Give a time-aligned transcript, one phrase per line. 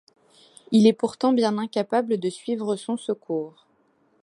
[0.71, 3.67] Il est pourtant bien incapable de suivre son secours.